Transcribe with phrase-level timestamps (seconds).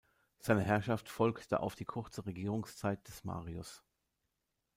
[0.39, 3.83] Seine Herrschaft folgte auf die kurze Regierungszeit des Marius.